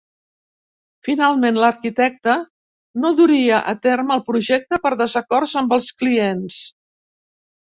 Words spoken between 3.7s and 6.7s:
a terme el projecte per desacords amb els clients.